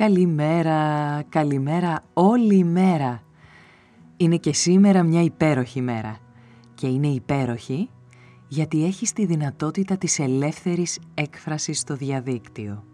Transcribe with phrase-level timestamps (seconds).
[0.00, 3.22] Καλημέρα, καλημέρα όλη η μέρα.
[4.16, 6.18] Είναι και σήμερα μια υπέροχη μέρα.
[6.74, 7.88] Και είναι υπέροχη
[8.48, 12.84] γιατί έχει τη δυνατότητα της ελεύθερης έκφρασης στο διαδίκτυο.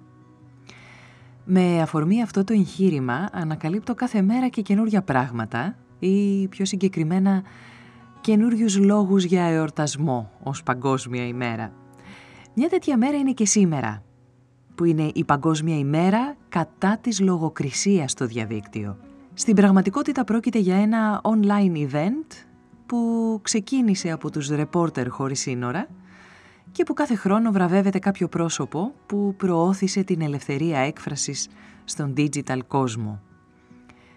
[1.45, 7.43] Με αφορμή αυτό το εγχείρημα ανακαλύπτω κάθε μέρα και καινούργια πράγματα ή πιο συγκεκριμένα
[8.21, 11.73] καινούριους λόγους για εορτασμό ως Παγκόσμια ημέρα.
[12.55, 14.03] Μια τέτοια μέρα είναι και σήμερα,
[14.77, 18.97] που είναι η Παγκόσμια ημέρα κατά της λογοκρισίας στο διαδίκτυο.
[19.35, 22.45] Στην πραγματικότητα πρόκειται για ένα online event
[22.87, 25.89] που ξεκίνησε από τους ρεπόρτερ χωρίς σύνορα
[26.73, 31.49] και που κάθε χρόνο βραβεύεται κάποιο πρόσωπο που προώθησε την ελευθερία έκφρασης
[31.85, 33.21] στον digital κόσμο.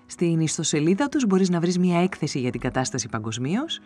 [0.05, 3.79] Στην ιστοσελίδα τους μπορείς να βρεις μια έκθεση για την κατάσταση παγκοσμίως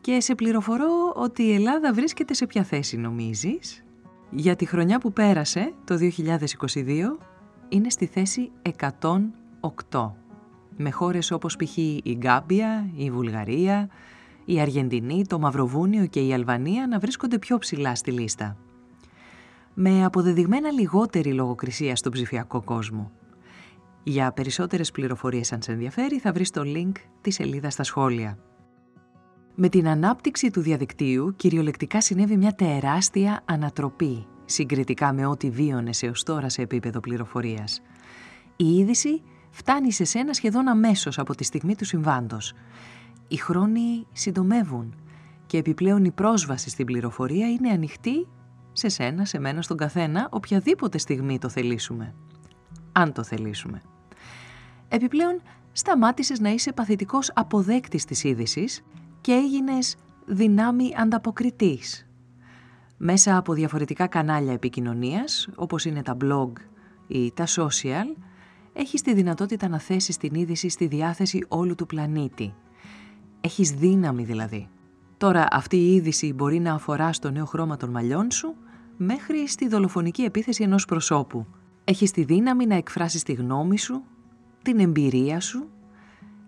[0.00, 3.84] και σε πληροφορώ ότι η Ελλάδα βρίσκεται σε ποια θέση νομίζεις.
[4.30, 7.18] Για τη χρονιά που πέρασε, το 2022,
[7.68, 8.50] είναι στη θέση
[9.90, 10.10] 108.
[10.76, 11.76] Με χώρες όπως π.χ.
[11.76, 13.88] η Γκάμπια, η Βουλγαρία,
[14.44, 18.56] η Αργεντινή, το Μαυροβούνιο και η Αλβανία να βρίσκονται πιο ψηλά στη λίστα.
[19.74, 23.10] Με αποδεδειγμένα λιγότερη λογοκρισία στον ψηφιακό κόσμο.
[24.02, 28.38] Για περισσότερες πληροφορίες αν σε ενδιαφέρει θα βρεις το link της σελίδας στα σχόλια.
[29.56, 36.22] Με την ανάπτυξη του διαδικτύου κυριολεκτικά συνέβη μια τεράστια ανατροπή συγκριτικά με ό,τι βίωνε έως
[36.22, 37.82] τώρα σε επίπεδο πληροφορίας.
[38.56, 42.52] Η είδηση φτάνει σε σένα σχεδόν αμέσως από τη στιγμή του συμβάντος.
[43.28, 44.94] Οι χρόνοι συντομεύουν
[45.46, 48.26] και επιπλέον η πρόσβαση στην πληροφορία είναι ανοιχτή
[48.72, 52.14] σε σένα, σε μένα, στον καθένα, οποιαδήποτε στιγμή το θελήσουμε.
[52.92, 53.82] Αν το θελήσουμε.
[54.88, 55.42] Επιπλέον,
[55.72, 58.84] σταμάτησες να είσαι παθητικός αποδέκτης της είδησης
[59.24, 59.96] και έγινες
[60.26, 62.08] δυνάμει ανταποκριτής.
[62.96, 66.52] Μέσα από διαφορετικά κανάλια επικοινωνίας, όπως είναι τα blog
[67.06, 68.16] ή τα social,
[68.72, 72.54] έχεις τη δυνατότητα να θέσεις την είδηση στη διάθεση όλου του πλανήτη.
[73.40, 74.68] Έχεις δύναμη δηλαδή.
[75.16, 78.54] Τώρα αυτή η είδηση μπορεί να αφορά στο νέο χρώμα των μαλλιών σου
[78.96, 81.46] μέχρι στη δολοφονική επίθεση ενός προσώπου.
[81.84, 84.02] Έχεις τη δύναμη να εκφράσεις τη γνώμη σου,
[84.62, 85.68] την εμπειρία σου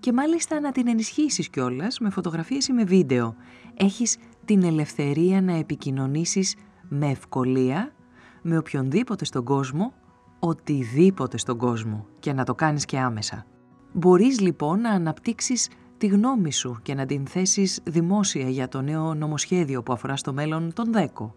[0.06, 3.37] και μάλιστα να την ενισχύσεις κιόλας με φωτογραφίες ή με βίντεο.
[3.75, 6.55] Έχεις την ελευθερία να επικοινωνήσεις
[6.89, 7.94] με ευκολία
[8.43, 9.93] με οποιονδήποτε στον κόσμο,
[10.39, 13.47] οτιδήποτε στον κόσμο και να το κάνεις και άμεσα.
[13.93, 15.69] Μπορείς λοιπόν να αναπτύξεις
[15.99, 20.33] τη γνώμη σου και να την θέσεις δημόσια για το νέο νομοσχέδιο που αφορά στο
[20.33, 21.34] μέλλον τον ΔΕΚΟ,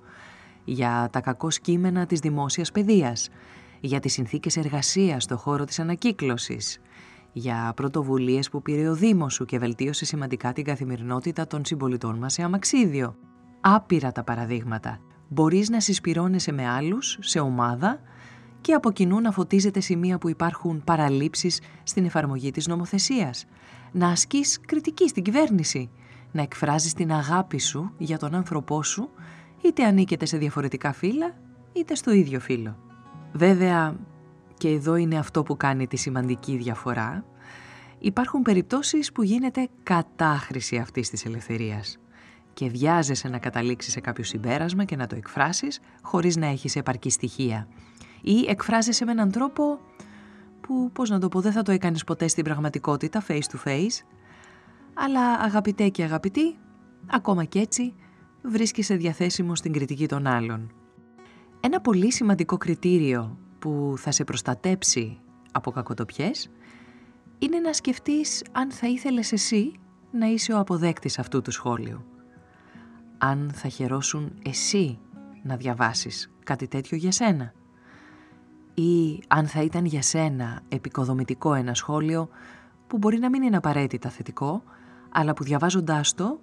[0.63, 3.29] για τα κακό κείμενα της δημόσιας παιδείας,
[3.79, 6.79] για τις συνθήκες εργασίας στο χώρο της ανακύκλωσης,
[7.33, 12.33] για πρωτοβουλίες που πήρε ο Δήμος σου και βελτίωσε σημαντικά την καθημερινότητα των συμπολιτών μας
[12.33, 13.15] σε αμαξίδιο.
[13.61, 14.99] Άπειρα τα παραδείγματα.
[15.27, 17.99] Μπορείς να συσπυρώνεσαι με άλλους, σε ομάδα
[18.61, 23.45] και από κοινού να φωτίζετε σημεία που υπάρχουν παραλήψεις στην εφαρμογή της νομοθεσίας.
[23.91, 25.89] Να ασκείς κριτική στην κυβέρνηση.
[26.31, 29.09] Να εκφράζεις την αγάπη σου για τον άνθρωπό σου,
[29.61, 31.33] είτε ανήκετε σε διαφορετικά φύλλα,
[31.73, 32.77] είτε στο ίδιο φύλλο.
[33.31, 33.95] Βέβαια,
[34.59, 37.25] και εδώ είναι αυτό που κάνει τη σημαντική διαφορά,
[37.99, 41.97] υπάρχουν περιπτώσεις που γίνεται κατάχρηση αυτής της ελευθερίας.
[42.53, 47.09] Και βιάζεσαι να καταλήξεις σε κάποιο συμπέρασμα και να το εκφράσεις χωρίς να έχεις επαρκή
[47.09, 47.67] στοιχεία.
[48.21, 49.79] Ή εκφράζεσαι με έναν τρόπο
[50.61, 54.03] που, πώς να το πω, δεν θα το έκανες ποτέ στην πραγματικότητα, face to face,
[54.93, 56.57] αλλά αγαπητέ και αγαπητή,
[57.07, 57.93] ακόμα και έτσι,
[58.41, 60.71] βρίσκεσαι διαθέσιμο στην κριτική των άλλων.
[61.59, 65.19] Ένα πολύ σημαντικό κριτήριο που θα σε προστατέψει
[65.51, 66.49] από κακοτοπιές
[67.39, 69.71] είναι να σκεφτείς αν θα ήθελες εσύ
[70.11, 72.05] να είσαι ο αποδέκτης αυτού του σχόλιου.
[73.17, 74.99] Αν θα χαιρόσουν εσύ
[75.43, 77.53] να διαβάσεις κάτι τέτοιο για σένα.
[78.73, 82.29] Ή αν θα ήταν για σένα επικοδομητικό ένα σχόλιο
[82.87, 84.63] που μπορεί να μην είναι απαραίτητα θετικό,
[85.09, 86.39] αλλά που διαβάζοντάς το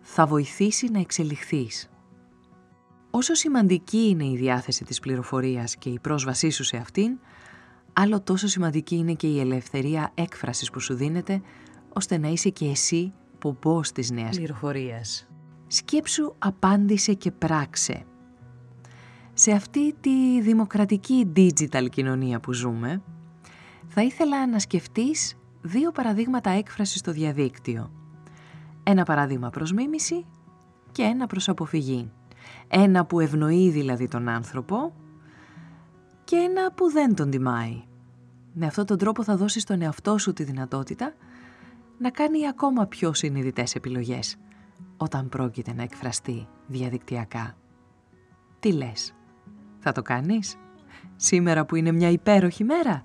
[0.00, 1.90] θα βοηθήσει να εξελιχθείς.
[3.10, 7.18] Όσο σημαντική είναι η διάθεση της πληροφορίας και η πρόσβασή σου σε αυτήν,
[7.92, 11.40] άλλο τόσο σημαντική είναι και η ελευθερία έκφρασης που σου δίνεται,
[11.92, 15.28] ώστε να είσαι και εσύ πομπός της νέας πληροφορίας.
[15.66, 18.04] Σκέψου, απάντησε και πράξε.
[19.32, 23.02] Σε αυτή τη δημοκρατική digital κοινωνία που ζούμε,
[23.86, 27.90] θα ήθελα να σκεφτείς δύο παραδείγματα έκφρασης στο διαδίκτυο.
[28.82, 30.24] Ένα παράδειγμα προς μίμηση
[30.92, 32.10] και ένα προς αποφυγή.
[32.68, 34.92] Ένα που ευνοεί δηλαδή τον άνθρωπο
[36.24, 37.82] και ένα που δεν τον τιμάει.
[38.52, 41.12] Με αυτόν τον τρόπο θα δώσεις στον εαυτό σου τη δυνατότητα
[41.98, 44.36] να κάνει ακόμα πιο συνειδητές επιλογές
[44.96, 47.56] όταν πρόκειται να εκφραστεί διαδικτυακά.
[48.60, 49.14] Τι λες,
[49.78, 50.56] θα το κάνεις;
[51.16, 53.04] Σήμερα που είναι μια υπέροχη μέρα;